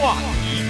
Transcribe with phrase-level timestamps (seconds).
[0.00, 0.64] 话题，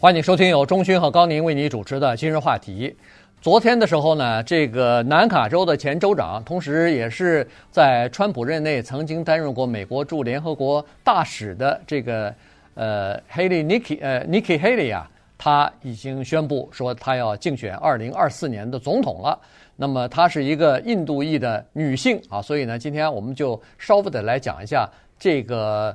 [0.00, 2.96] 欢迎收听由钟勋和高宁为你主持的今日话题。
[3.42, 12.34] 昨天的时候呢，这个南卡州的前州长，同时也是在川普任内曾经担任过美国驻联合国大使的这个
[12.72, 19.38] 呃 Haley Nikki 呃 Nikki Haley 啊，他已经宣布说他要竞选二零二四年的总统了。
[19.76, 25.94] 那么她是一个印度裔的女性啊，所以呢，今天我们就稍微的来讲一下这个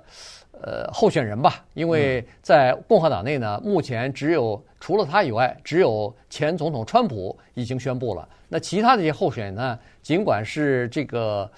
[0.61, 1.65] 呃候选人吧。
[1.73, 8.27] 因为在共和党内呢，目前只有除了他以外，只有前总统川普已经宣布了。
[8.47, 11.49] 那其他的一些候选人呢，尽管是这个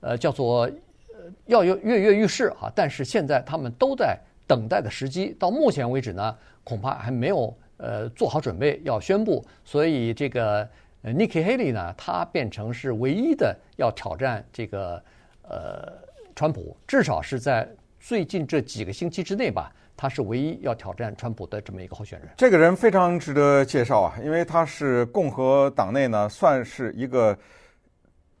[0.00, 5.36] 呃叫做呃要跃跃欲试啊，但是现在他们都在等待的时机。
[5.38, 10.68] 到目前为止呢，恐怕还没有呃做好准备要宣布，所以这个。
[11.02, 15.02] 呃，Nikki Haley 呢，他变成是唯一的要挑战这个
[15.48, 15.94] 呃
[16.34, 17.66] 川普，至少是在
[18.00, 22.30] 最近这几个星期之内吧，他是唯一要挑战川普的这么一个候选人。
[22.36, 27.38] 这个人非常值得介绍啊，因为他是共和党内呢算是一个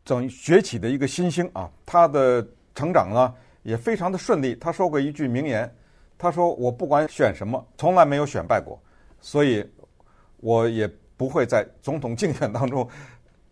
[0.04, 4.56] 整崛起的一个新星啊，他的成长呢也非常的顺利。
[4.56, 5.72] 他说过一句名言，
[6.18, 8.82] 他说：“我不管选什么，从来没有选败过，
[9.20, 9.64] 所以
[10.38, 10.90] 我也。”
[11.20, 12.88] 不会在总统竞选当中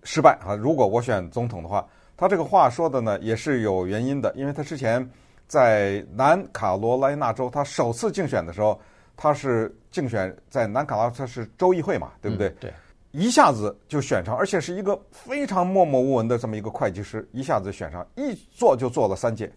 [0.02, 0.54] 失败啊！
[0.54, 5.06] 如果我选总统的话，他这个话说的呢也是有原因的，因为他之前
[5.48, 8.78] 在南卡罗来纳州，他首次竞选的时候，
[9.16, 12.48] 他是竞选在南卡罗，他是州议会嘛，对不对？
[12.48, 12.72] 嗯、对，
[13.10, 19.50] 一下子就选上，而且是一个非常默默无闻的这么一个会计师，一下子选上，一做就做了三届，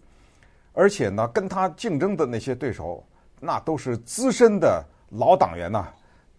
[0.72, 3.06] 而且呢，跟他竞争的那些对手，
[3.38, 5.88] 那都是资深的老党员呐。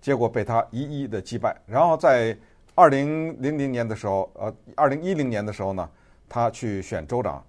[0.02, 2.38] 结果被他一一的击败，然后在
[2.76, 5.90] 二零零零年的时候，呃，二零一零年的时候呢，
[6.28, 7.42] 他去选州长，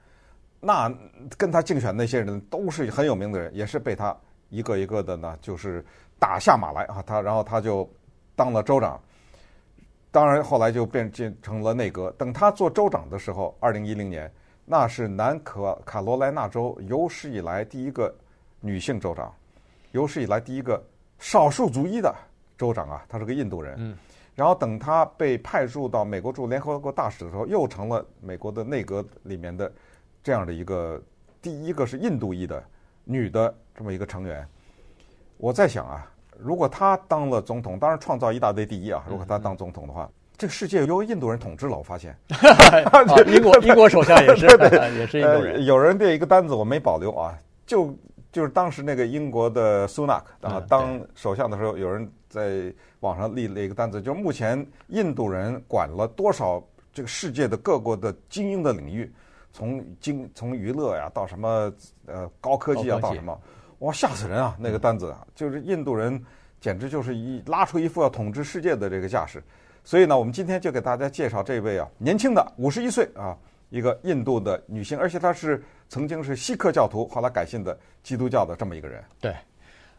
[0.64, 0.90] 那
[1.36, 4.16] 跟他竞选那些人都是很有名的人，也是被他
[4.48, 5.84] 一个一个的呢，就是
[6.18, 7.88] 打下马来啊，他然后他就
[8.34, 9.00] 当了州长，
[10.10, 12.10] 当然后来就变进成了内阁。
[12.18, 14.32] 等他做州长的时候，二零一零年，
[14.64, 18.14] 那是南可卡罗来纳州有史以来第一个
[18.60, 19.32] 女性州长，
[19.92, 20.82] 有史以来第一个
[21.18, 22.14] 少数族裔的。
[22.56, 23.74] 州长啊，他是个印度人。
[23.76, 23.96] 嗯，
[24.36, 29.70] 然后等他被派驻到美国驻联合国大使的时候，又成了美国的内阁里面的
[30.24, 31.00] 这样的一个
[31.40, 32.60] 第一个是印度裔的
[33.04, 34.44] 女的这么一个成员。
[35.36, 39.04] 我在想啊，如果她当了总统，当然创造一大堆第一啊。
[39.08, 41.76] 如果她当总统的话，这个世界由印度人统治了。
[41.76, 42.16] 我发现，
[43.28, 45.64] 英国 英国首相也是，对对， 也是印度人。
[45.64, 47.96] 有人列一个单子，我没保留啊，就
[48.32, 52.10] 就是当时那个英国的苏纳克啊，当首相的时候，有人。
[52.34, 52.64] 在
[52.98, 56.60] 网上立了一个单子，就是目前印度人管了多少
[56.92, 59.08] 这个世界的各国的精英的领域，
[59.54, 61.72] 从经从娱乐呀到什么
[62.06, 63.40] 呃高科技啊到什么，
[63.78, 64.56] 哇吓死人啊！
[64.58, 66.20] 那个单子啊，就是印度人
[66.60, 69.42] 简直就是一拉出一副要统治世界的这个架势。
[69.84, 73.36] 所以呢，我们今天就给大家介绍这位啊年轻的五十一岁啊
[73.70, 79.02] 一个印度的女性，而且她是曾经是锡克教徒，后来改信的基督教的这么一个人。
[79.20, 79.32] 对。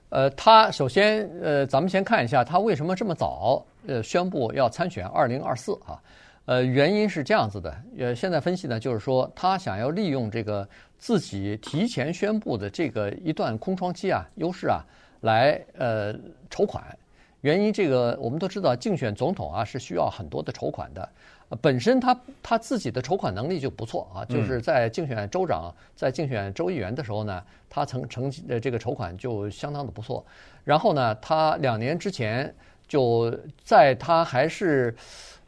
[0.09, 5.99] 呃，他首先，呃，咱们先看一下他为什么这么早，呃，宣布要参选二零二四啊？
[6.45, 10.67] 呃，原因是这样子的，呃，现在分析呢，就是说他想要利用这个
[10.99, 14.83] 自己提前宣布的这个一段空窗期啊，优势啊，
[15.21, 16.13] 来呃
[16.49, 16.83] 筹款。
[17.41, 21.09] 原因这个我们都知道，竞选总统啊是需要很多的筹款的。
[21.49, 30.25] 呃本身他他自己的筹款能力就不错啊，就是在竞选州长、在竞选州议员的时候呢，他曾成呃这个筹款就相当的不错。
[30.63, 32.51] 然后呢，他两年之前
[32.87, 34.95] 就在他还是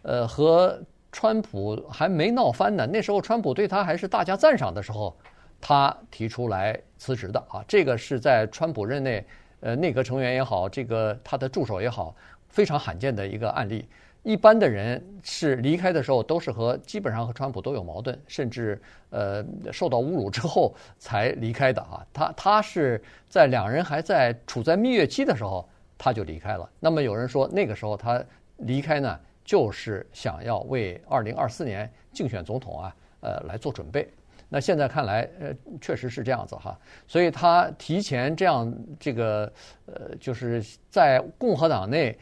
[0.02, 0.80] 呃和
[1.12, 5.16] 川普还没闹翻呢，那时候川普对他还是大加赞赏的时候，
[5.60, 7.64] 他提出来辞职的啊。
[7.68, 9.26] 这个是在川普任内
[9.62, 12.16] 呃内阁成员也好，这个他的助手也好，
[12.50, 13.88] 非常罕见的一个案例。
[14.24, 22.06] 一般的人是离开的时候都是和基本上和川普都有矛盾，甚至呃受到侮辱之后才离开的啊。
[22.12, 25.68] 他 他是在两人还在处在蜜月期的时候
[25.98, 26.70] 他就离开了。
[26.80, 28.22] 那么有人说那个时候他
[28.58, 34.08] 离开呢，就是想要为二零二四年竞选总统啊呃来做准备。
[34.48, 35.52] 那现在看来呃
[35.82, 39.52] 确实是这样子哈，所以他提前这样这个
[39.88, 42.16] 呃就是在共和党内。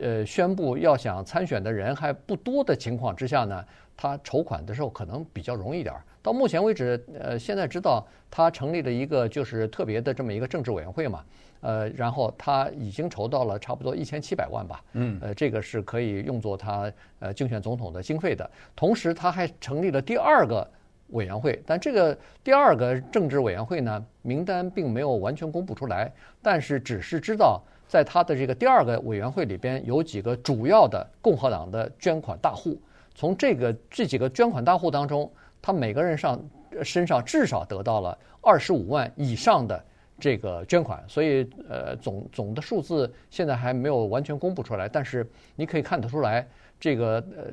[0.00, 3.62] 呃，宣布要想参选的人还不多的情况之下呢，
[3.94, 6.02] 他筹款的时候可能比较容易点儿。
[6.22, 11.22] 到目前为止，呃，现在知道他成立了一个就是特别的这么一个政治委员会嘛，
[11.62, 18.48] 呃，然后他已经筹到了差不多一千七百万吧，嗯，呃，这个是可以用作他呃竞选总统的经费的。
[18.76, 20.68] 同时，他还成立了第二个
[21.10, 26.12] 委员会，但这个第二个政治委员会呢，名单并没有完全公布出来，
[26.42, 32.76] 但是只是知道在他的这个第二个委员会里边有几个主要的共和党的捐款大户，
[33.14, 35.30] 从这个这几个捐款大户当中，
[35.60, 36.42] 他每个人上
[36.82, 39.84] 身上至少得到了二十五万以上的
[40.22, 46.46] 这个捐款，所以呃总总的数字现在还没有完全公布出来，但是你可以看得出来，
[46.78, 47.52] 这个呃。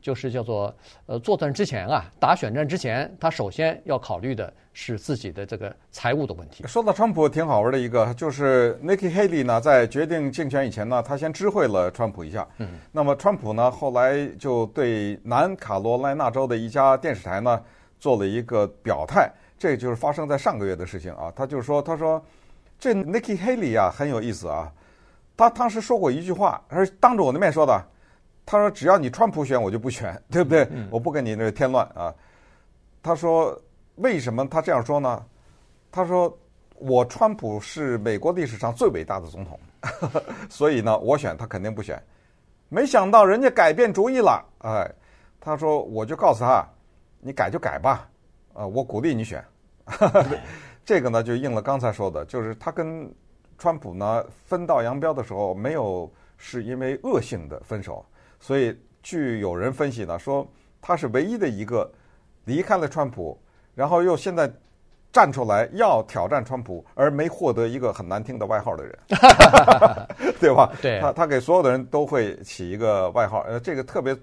[0.00, 0.72] 就是叫做
[1.06, 6.64] 呃，作战之前啊，打选战之前，他首先要考虑的是自己的这个财务的问题。
[6.68, 12.46] 说到川普，挺好玩的一个，就是 Nikki Haley 呢，在决定竞选以前呢，他先知会了川普一下。
[12.58, 12.78] 嗯。
[12.92, 17.60] 那么川普呢，后来就对南卡罗来纳州的一家电视台呢，
[17.98, 19.28] 做了一个表态。
[19.58, 21.32] 这就是发生在上个月的事情啊。
[21.34, 22.22] 他就说，他说
[22.78, 24.72] 这 Nikki Haley 啊，很有意思啊。
[25.36, 27.84] 他当时说过一句话，他是当着我的面说的。
[28.50, 30.66] 他说：“只要你川普选，我就不选， 对不对？
[30.90, 32.14] 我不跟你那个添乱啊。”
[33.02, 33.54] 他说
[33.96, 35.22] ：“为什么他这样说呢？”
[35.92, 36.34] 他说
[36.80, 39.60] ：“我川普是美国历史上最伟大的总统，
[40.48, 42.02] 所以呢，我选他肯定不选。
[42.70, 44.90] 没想到人家改变主意了，哎，
[45.38, 46.66] 他说我就告诉他，
[47.20, 48.08] 你改就改吧，
[48.58, 49.42] 啊，我鼓励你选。
[50.84, 53.08] 这个呢，就应了刚才说的，就是他跟
[53.56, 58.04] 川普呢分道扬镳的时候，没有是因为恶性的分手。”
[58.40, 60.44] 所以，据有人分析呢，说
[60.80, 61.88] 他是唯一的一个
[62.46, 63.40] 离开了川普，
[63.76, 64.50] 然后又现在
[65.12, 68.98] 站出来要挑战川普，而没获得一个很难听的外号的人，
[70.40, 70.72] 对吧？
[70.82, 74.16] 对，他他给所有的人都会起一个外号，呃，这个特别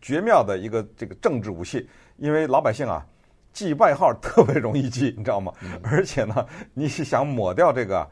[0.00, 1.86] 绝妙的一个这个政治武器，
[2.16, 3.06] 因为老百姓啊
[3.52, 5.52] 记外号特别容易记，你知道吗？
[5.62, 8.08] 嗯、而且呢，你想抹掉这个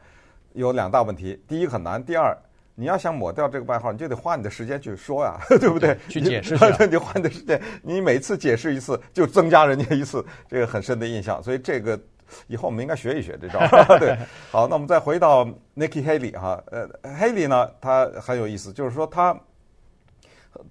[0.53, 2.37] 有两大问题，第一很难，第二。
[2.73, 5.95] 你要想抹掉这个外号，你就得花你的时间去说呀， 对不对？
[6.07, 6.55] 去解释。
[6.89, 11.43] 你花你的时间，你每次解释一次，就增加人家一次这个很深的印象。
[11.43, 11.99] 所以这个
[12.47, 13.59] 以后我们应该学一学这招。
[13.99, 14.17] 对，
[14.49, 15.45] 好，那我们再回到
[15.75, 19.37] Nikki Haley 哈，呃，Haley 呢，他很有意思，就是说他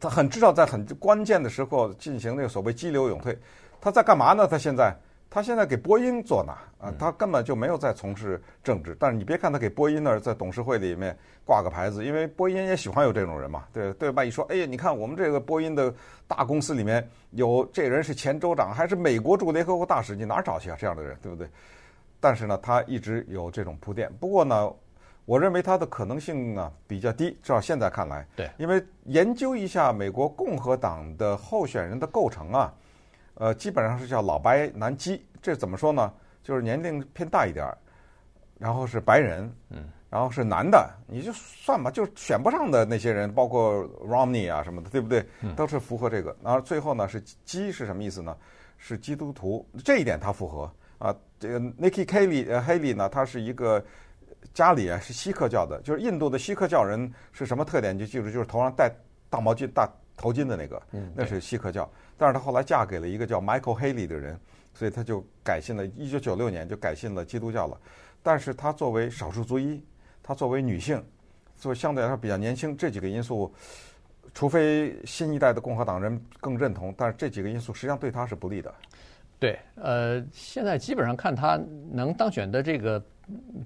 [0.01, 3.39] 他很知道在很关键的时候进行那个所谓激流勇退。
[3.81, 4.47] 他在干嘛呢？
[4.47, 4.95] 他现在。
[5.33, 8.97] 他现在给波音做呢，啊，他根本就没有在从事政治。
[8.99, 14.25] 但是你别看他给波音那儿在董事会里面挂个牌子，因为波音也喜欢有这种人嘛，对对吧？
[14.25, 15.95] 一说，哎呀，你看我们这个波音的
[16.27, 20.77] 大公司里面有这人是前州长，还是美国驻联合国大使，你哪儿找去啊？
[20.77, 21.49] 这样的人，对不对？
[22.19, 24.13] 但是呢，他一直有这种铺垫。
[24.19, 24.69] 不过呢，
[25.27, 28.27] 我认为他的可能性呢比较低，至少现在看来。
[28.35, 32.75] 对，因为研究一下美国共和党的候选人的构成啊。
[33.41, 36.13] 呃，基本上是叫老白男基，这怎么说呢？
[36.43, 37.79] 就是年龄偏大一点儿，
[38.59, 45.25] 然后是白人，嗯，然后是男的，你就算吧，就选不上的那些人，包括 Romney 啊什么的，对不对？
[45.57, 46.37] 都是符合这个。
[46.43, 48.37] 然后最后呢，是基是什么意思呢？
[48.77, 51.17] 是基督徒，这一点他符合啊。
[51.39, 53.83] 这个 Nikki Haley 呃 Haley 呢，他是一个
[54.53, 57.95] 家里啊是锡克教的，就是印度的锡克教人是什么特点？
[57.95, 58.95] 你就记住，就是头上戴
[59.31, 59.91] 大毛巾大。
[60.17, 60.83] 头巾的那个，
[61.15, 64.39] 那是锡克教，但是她后来嫁给了一个叫 Michael Haley 的人，
[64.75, 65.87] 所以她就改信了。
[65.87, 67.81] 一九九六年就改信了基督教了。
[68.23, 69.83] 但是她作为少数族裔，
[70.23, 71.03] 她作为女性，
[71.57, 73.51] 作为相对来说比较年轻，这几个因素，
[74.35, 78.75] 除非新一代的共和党人更认同，但是这几个因素实际上对她是不利的。
[79.39, 81.59] 对，呃，现在基本上看她
[81.91, 83.03] 能当选的这个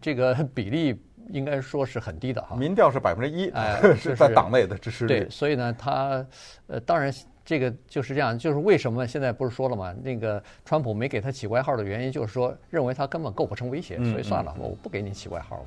[0.01, 0.97] 这个 比例。
[1.31, 5.21] 应该说是很低的哈，民调是百分之一， 哎，是在党内的支持率。
[5.21, 6.23] 对，所以呢，他
[6.67, 7.11] 呃，当然
[7.45, 9.95] 这个就是这样，就是为什么现在不是说了吗？
[10.03, 15.67] 那个川普没给他起外号的原因，就是说认为他根本构不成威胁，所以算了，我不给你起外号了，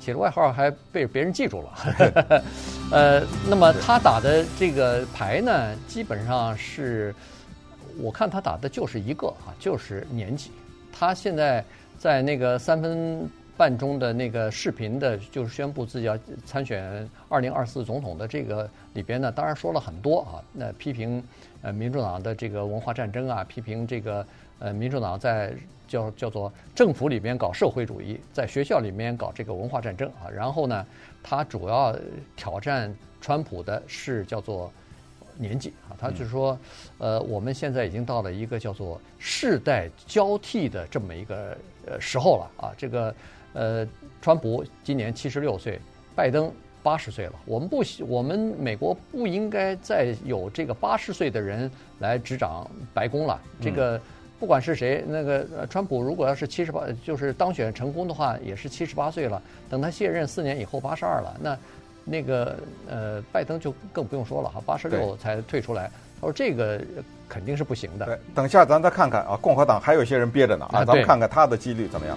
[0.00, 2.42] 起了外号还被别人记住了。
[2.90, 7.14] 呃，那么他打的这个牌呢，基本上是，
[8.00, 10.50] 我看他打的就是一个啊，就是年纪。
[10.90, 11.62] 他现在
[11.98, 13.30] 在那个三分。
[13.58, 21.20] 半中的那个视频的，就是宣布自己要参选二零二四总统的这个里边呢，当然说了很多啊，那批评
[21.60, 24.24] 呃民主党的这个文化战争啊，批评这个
[24.60, 25.52] 呃民主党在
[25.88, 30.86] 叫叫做政府里边搞社会主义，在学校里面搞这个文化战争啊，然后呢，
[31.20, 31.98] 他主要
[32.36, 34.70] 挑战川普的是叫做
[35.36, 36.56] 年纪啊，他就说，
[36.98, 43.12] 呃，我们现在已经到了一个叫做世代交替的这么一个呃时候了啊，这个。
[43.52, 43.86] 呃，
[44.20, 45.80] 川普今年七十六岁，
[46.14, 46.52] 拜登
[46.82, 47.32] 八十岁了。
[47.44, 53.40] 我们不，我们美国不应该再有这个八十岁的人来执掌白宫了。
[53.60, 54.00] 这个
[54.38, 59.42] 不管是谁，那个川普如果要是七十八，就是当选成功的话，也是七十八岁了。
[59.68, 61.36] 等他卸任四年以后，八十二了。
[61.40, 61.58] 那
[62.04, 62.56] 那个
[62.88, 65.90] 呃，拜登就更不用说了哈，八十六才退出来。
[66.20, 66.80] 他说这个
[67.28, 68.06] 肯定是不行的。
[68.06, 72.16] 对，等一下咱再看看啊，共和党还有一些人憋着呢啊，咱们看看他的几率怎么样。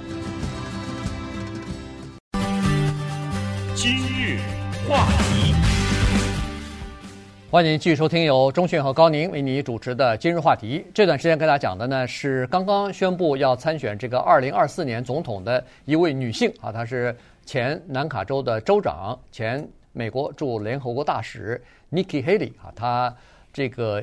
[7.52, 10.86] 欢迎继续收听由钟迅和高宁为你主持的今日话题。
[10.94, 17.14] 这段时间跟大家讲的呢是刚刚宣布要参选这个二零二四年总统的一位女性啊，她是
[17.46, 23.14] 前南卡州的州长，前美国驻联合国大使 Nikki Haley 啊，她
[23.52, 24.02] 这个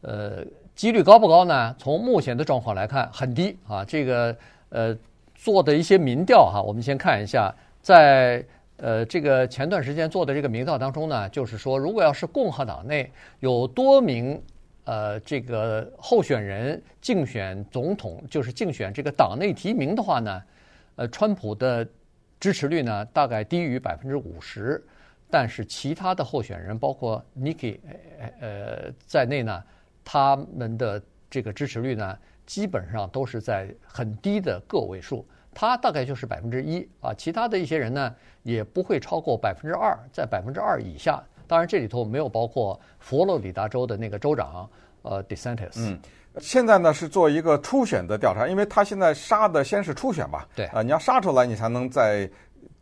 [0.00, 1.72] 呃几率高不高呢？
[1.78, 3.84] 从目前的状况来看，很低啊。
[3.84, 4.36] 这个
[4.70, 4.92] 呃
[5.36, 8.44] 做的一些民调哈，我们先看一下，在
[8.78, 14.40] 呃这个前段时间做的这个民调当中呢，就是说，如果要是共和党内有多名
[14.84, 20.42] 呃这个候选人竞选总统，就是竞选这个党内提名的话呢，
[20.96, 21.86] 呃，川普的
[22.40, 24.82] 支持率呢大概低于百分之五十。
[25.30, 27.78] 但是其他的候选人，包括 Nikki
[28.40, 29.62] 呃在内呢，
[30.02, 35.28] 他们的这个支持率呢，基本上都是在很低的个位数，
[35.60, 41.20] 他大概就是百分之一啊，其他的一些人呢，也不会超过百分之二，在百分之二以下。
[41.48, 44.70] 当然这里头没有包括佛罗里达州的那个州长
[45.02, 45.72] 呃 DeSantis。
[45.78, 45.98] 嗯，
[46.38, 50.46] 现在呢是做一个初选的调查，因为他现在杀的先是初选吧？
[50.54, 52.30] 对啊，你要杀出来，你才能在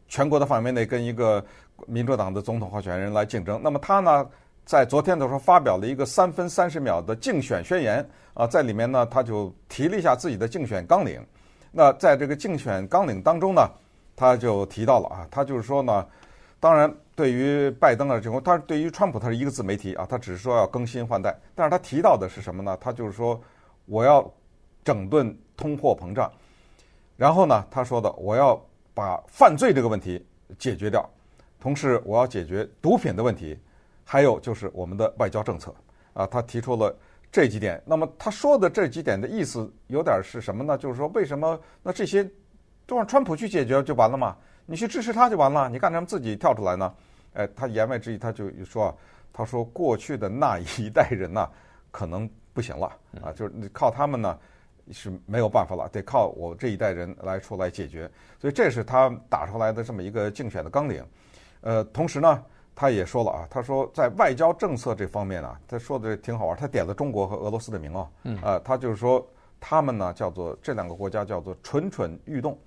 [0.07, 1.43] 全国的范围内跟一个。
[1.87, 4.27] 民主党的总统候选人来竞争，那么他呢，
[4.65, 8.03] 在昨天的时候发表了一个三分三十秒的竞选宣言
[8.33, 11.23] 啊，在里面呢，他就提了一下自己的竞选纲领。
[11.79, 13.61] 那在这个竞选纲领当中呢，
[14.17, 16.07] 他就提到了啊，他就是说呢，
[16.59, 21.39] 当然对于拜登的这种，他对于川普他是一个字没提啊，他只是说要更新换代。
[21.55, 22.75] 但是他提到的是什么呢？
[22.81, 23.39] 他就是说
[23.85, 24.27] 我要
[24.83, 26.33] 整顿通货膨胀，
[27.15, 28.59] 然后呢，他说的我要
[28.95, 30.27] 把犯罪这个问题
[30.59, 31.07] 解决掉。
[31.61, 33.59] 同时，我要解决毒品的问题，
[34.03, 35.75] 还有就是我们的外交政策
[36.15, 36.27] 啊。
[36.27, 36.97] 他提出了
[37.37, 37.83] 这几点。
[37.85, 40.79] 那么他说的这几点的意思有点是什么呢？
[40.79, 42.27] 就是说，为什么那这些
[42.87, 44.35] 都让川普去解决就完了吗？
[44.65, 46.95] 你去支持他就完了，你干什么自己跳出来呢？
[47.35, 48.97] 哎，他言外之意他就说，
[49.35, 51.47] 他说过去的那一代人呢，
[51.91, 52.87] 可能不行了
[53.23, 54.39] 啊，就是靠他们呢
[54.91, 58.11] 是没有办法了，得靠我这一代人来出来解决。
[58.41, 61.05] 所以这是他打出来的这么一个竞选的纲领。
[61.61, 62.43] 呃，同时呢，
[62.77, 69.27] 他也说了啊，他说在外交政策这方面啊，他说的挺好玩，他点了中国和俄罗斯的名啊，嗯，呃，他就是说
[69.59, 72.59] 他们呢叫做这两个国家叫做蠢蠢欲动，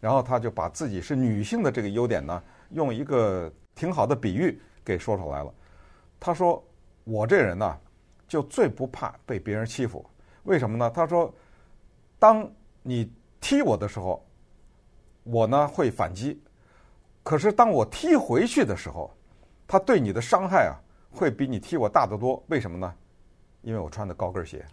[0.00, 5.52] 然后他就把自己是女性的这个优点呢，用一个挺好的比喻给说出来了。
[6.18, 6.64] 他说
[7.04, 7.78] 我这人呢，
[8.26, 10.02] 就最不怕被别人欺负，
[10.44, 10.90] 为什么呢？
[10.90, 11.30] 他说，
[12.18, 12.50] 当
[12.82, 14.26] 你踢我的时候，
[15.24, 16.42] 我呢会反击。
[17.22, 19.14] 可是当我踢回去的时候，
[19.68, 20.74] 他对你的伤害啊，
[21.12, 22.42] 会比你踢我大得多。
[22.48, 22.92] 为什么呢？
[23.62, 24.64] 因为我穿的高跟鞋。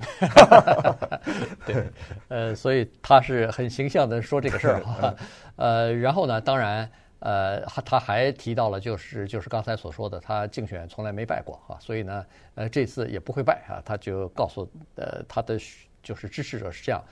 [1.65, 1.89] 对，
[2.29, 5.13] 呃，所以他是很形象的说这个事儿 哈。
[5.55, 13.81] 呃，然后呢，当然，呃，他还提到了，就是就是刚才所说的，他竞选从来没败过哈，所以呢，呃，这次也不会败啊。
[13.83, 15.59] 他就告诉呃他的
[16.03, 17.03] 就是支持者是这样。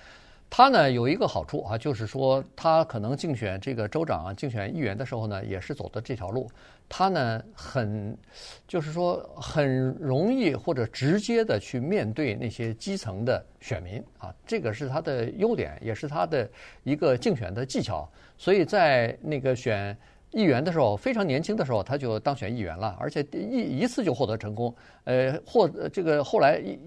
[0.49, 6.47] 他呢有一个好处啊，就是说他可能竞选这个州长、啊竞选议员的时候呢，也是走的这条路。
[6.87, 8.17] 他呢很，
[8.67, 16.49] 就是说很容易或者直接的去面对那些基层的选民啊，这个是他的优点，也是他的
[16.83, 18.09] 一个竞选的技巧。
[18.37, 19.97] 所以在那个选
[20.31, 24.73] 议员的时候，非常年轻的时候他就当选议员了，而且一一次就获得成功。
[25.03, 26.79] 呃，获这个后来一。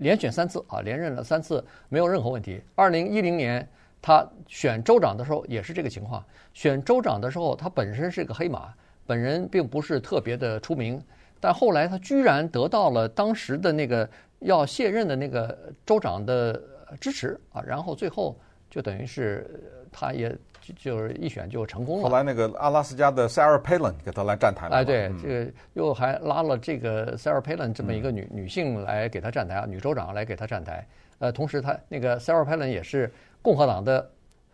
[0.00, 2.60] 连选三次啊，连任了三次没有任何问题。
[2.74, 3.66] 二零一零年
[4.02, 6.22] 他选州长的时候也是这个情况。
[6.52, 8.70] 选州长的时候，他本身是个黑马，
[9.06, 11.02] 本人并不是特别的出名，
[11.40, 14.08] 但后来他居然得到了当时的那个
[14.40, 16.60] 要卸任的那个州长的
[17.00, 18.38] 支持啊，然后最后
[18.70, 19.48] 就等于是
[19.90, 20.36] 他也。
[20.62, 22.08] 就就是一选就成功了。
[22.08, 24.76] 后来那个阿拉斯加的 Sarah Palin 给他来站台了。
[24.76, 30.86] 哎，对，这个又还拉了这个 Sarah Palin 这么一个女女性来给他站台啊，女州长来给他站台。
[31.18, 34.08] 呃，同时他那个 Sarah Palin 也是共和党的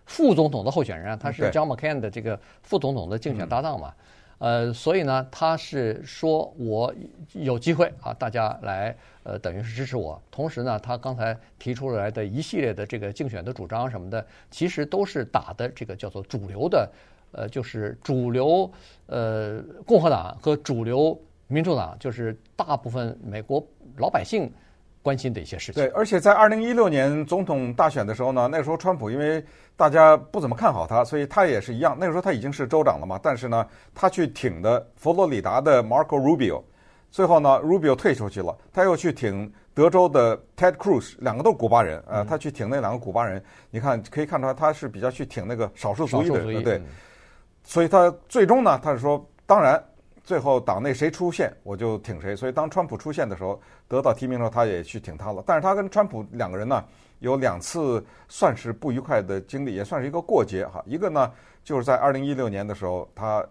[0.06, 3.92] 副总统的候选人啊，他是 John McCain 的这个副总统的竞选搭档嘛。
[4.38, 6.95] 呃，所以呢，他是说我
[7.33, 10.21] 有机会啊，大家来呃，等于是支持我。
[10.30, 16.88] 同时呢，他刚才提出来的一系列的这个竞选的主张什么的，其实都是打的这个叫做主流的，
[17.33, 18.71] 呃，就是主流
[19.07, 23.66] 呃共和党和主流民主党，就是大部分美国
[23.97, 24.50] 老百姓。
[25.02, 25.82] 关心的一些事情。
[25.82, 29.44] 对，而且在二零一六年总统大选的时候呢，那个时候川普因为
[29.76, 31.96] 大家不怎么看好他，所以他也是一样。
[31.98, 36.62] 那个时候他已经是州长了嘛，但是呢，他去挺的佛罗里达的 Marco Rubio，
[37.10, 46.82] 最后呢，Rubio 退出去了，他又去挺德州的 Ted Cruz，两个都是古巴人，呃，他去挺那两个古巴人，你看可以看出来他是比较去挺那个少数族裔的人，对。
[47.62, 49.82] 所以他最终呢，他是说，当然
[50.28, 52.37] 最后党内谁出现我就挺谁。
[52.37, 53.58] 所以当川普出现的时候，
[53.88, 55.42] 得到提名的时候，他也去挺他了。
[55.47, 56.85] 但是他跟川普两个人呢，
[57.20, 60.82] 有两次算是不愉快的经历，也算是一个过节哈。
[60.85, 61.32] 一个呢，
[61.64, 63.42] 就是在二零一六年的时候，他。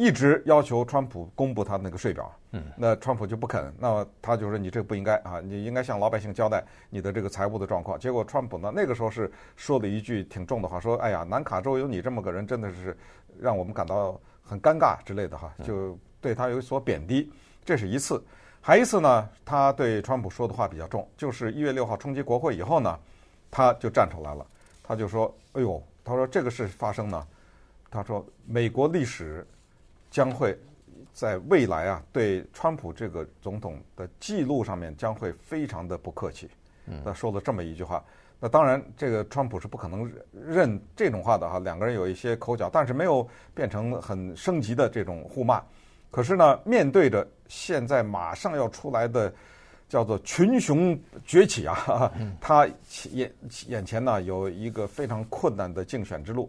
[0.00, 7.98] 一直要求川普公布他那个税表，嗯，那川普就不肯，那么他就说你这不应该啊，你应该向老百姓交代你的这个财务的状况。
[7.98, 12.96] 结果川普呢那个时候是说了一句挺重的话，说哎呀，南卡州有你这么个人，真的是
[13.40, 17.30] 让我们感到很尴尬之类的哈，就对他有所贬低。
[17.64, 18.20] 这是一次，
[18.60, 22.98] 还一次呢，他对川普说的话比较重，就是一月六号冲击国会以后呢，
[23.50, 24.46] 他就站出来了，
[24.82, 27.26] 他就说，哎呦，他说这个事发生呢，
[27.90, 29.46] 他说美国历史。
[30.10, 30.58] 将会
[31.12, 36.48] 在未来啊，对川普这个总统的记录上面将会非常的不客气。
[37.04, 38.02] 他说了这么一句话。
[38.40, 41.58] 那当然，这个川普是不可能认这种话的哈。
[41.58, 45.60] 两个人有一些口角，但是没有变成很升级的这种互骂。
[46.10, 49.32] 可是呢，面对着现在马上要出来的
[49.88, 52.66] 叫做群雄崛起啊， 他
[53.12, 53.32] 眼
[53.66, 56.48] 眼前呢有一个非常困难的竞选之路。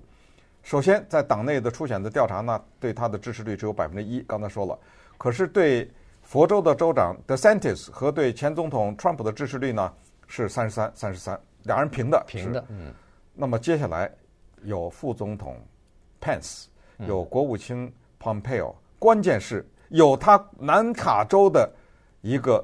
[0.61, 4.21] 首先，在党内的初选的调查呢，对他的支持率只有百分之一。
[4.27, 4.77] 刚才说了，
[5.17, 5.89] 可是对
[6.21, 9.91] 佛州的州长 DeSantis 和对前总统川普的支持率呢
[10.27, 12.23] 是三十三、三十三，两人平的。
[12.27, 12.93] 平的，嗯。
[13.33, 14.11] 那么接下来
[14.63, 15.55] 有副总统
[16.21, 16.65] Pence，
[17.07, 21.71] 有国务卿 Pompeo，关键是有他南卡州的
[22.21, 22.63] 一个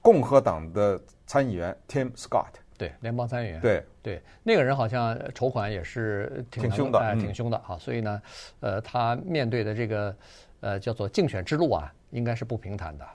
[0.00, 2.52] 共和党的参议员 Tim Scott。
[2.78, 3.60] 对，联邦参议员。
[3.60, 7.78] 对对，那个人好像筹款也是挺挺凶的，哎，挺凶的哈。
[7.78, 8.20] 所以呢，
[8.60, 10.16] 呃，他面对的这个
[10.60, 13.06] 呃叫做竞选之路啊，应该是不平坦的。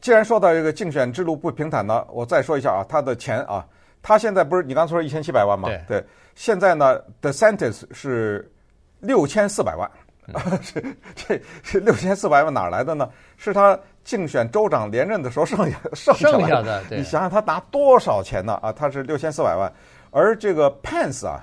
[0.00, 3.66] 既然说到这个竞选之路不平坦呢，我再说一下啊，他的钱啊，
[4.04, 5.66] 他现在不是你刚才说一千七百万吗？
[5.68, 8.52] 对对，现在呢，The Sentence 是
[9.00, 9.90] 六千四百万。
[10.62, 10.82] 这
[11.14, 13.08] 这这六千四百万哪儿来的呢？
[13.36, 16.82] 是他竞选州长连任的时候剩下 剩下剩下的。
[16.90, 18.58] 你想想他拿多少钱呢？
[18.62, 19.72] 啊，他是六千四百万，
[20.10, 21.42] 而这个 Pence 啊，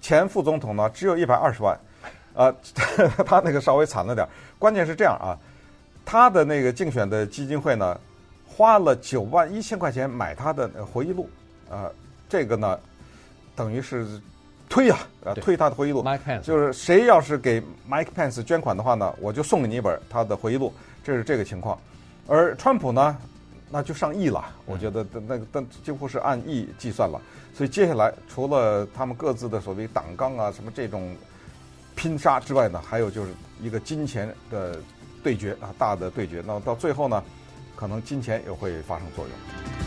[0.00, 1.78] 前副总统呢，只有一百二十万，
[2.34, 2.54] 啊，
[3.26, 4.26] 他那个稍微惨了点。
[4.58, 5.38] 关键是这样啊，
[6.04, 8.00] 他的那个竞选的基金会呢，
[8.48, 11.30] 花了九万一千块钱买他的回忆录，
[11.70, 11.90] 啊，
[12.28, 12.78] 这个呢，
[13.54, 14.06] 等于是。
[14.70, 16.04] 推呀，呃，推他的回忆录，
[16.42, 20.70] 就是谁要是给 Mike Pence 捐款的话呢，我就送给你一本他的回忆录，
[21.02, 21.80] 这是这个情况。
[22.26, 23.16] 而川普呢，
[23.70, 27.18] 那就上亿了，我觉得那个但几乎是按亿计算了。
[27.54, 31.16] 所以接下来除了他们各自的所谓党纲啊什么这种
[31.96, 33.30] 拼杀之外呢，还有就是
[33.62, 34.78] 一个金钱的
[35.22, 36.44] 对决啊，大的对决。
[36.46, 37.24] 那到最后呢，
[37.74, 39.77] 可能金钱也会发生作用。